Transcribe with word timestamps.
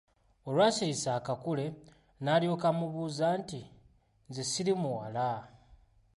Olwasirisa 0.47 1.09
akakule 1.19 1.65
n’alyoka 2.23 2.65
amubuuza 2.71 3.27
nti 3.39 3.59
"Nze 4.29 4.43
siri 4.51 4.73
muwala". 4.81 5.27